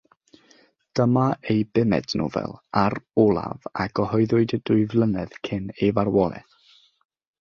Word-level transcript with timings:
Dyma 0.99 1.25
ei 1.55 1.59
bumed 1.77 2.15
nofel 2.21 2.55
a'r 2.85 2.97
olaf, 3.25 3.69
a 3.83 3.87
gyhoeddwyd 4.01 4.57
dwy 4.71 4.89
flynedd 4.95 5.37
cyn 5.49 5.73
ei 5.81 5.95
farwolaeth. 5.99 6.61